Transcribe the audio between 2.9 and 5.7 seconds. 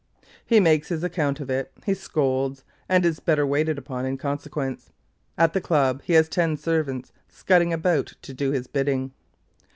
is better waited upon in consequence. At the